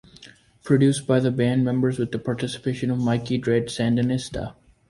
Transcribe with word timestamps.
Produced 0.63 1.05
by 1.05 1.19
the 1.19 1.29
band 1.29 1.63
members 1.63 1.99
with 1.99 2.11
the 2.11 2.17
participation 2.17 2.89
of 2.89 2.97
Mikey 2.97 3.37
Dread, 3.37 3.67
Sandinista! 3.67 4.55